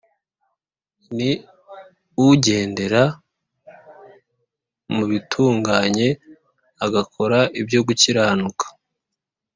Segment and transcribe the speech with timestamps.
[1.15, 1.29] Ni
[2.25, 3.03] ugendera
[4.93, 6.07] mu bitunganye
[6.85, 8.65] agakora ibyo gukiranuka